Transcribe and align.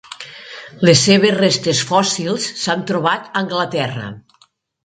Les 0.89 1.03
seves 1.09 1.35
restes 1.35 1.83
fòssils 1.91 2.49
s'han 2.65 2.85
trobat 2.93 3.29
a 3.29 3.31
Anglaterra. 3.45 4.09